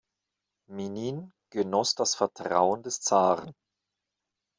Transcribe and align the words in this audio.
Minin 0.67 1.31
genoss 1.51 1.93
das 1.93 2.15
Vertrauen 2.15 2.81
des 2.81 3.01
Zaren. 3.01 3.53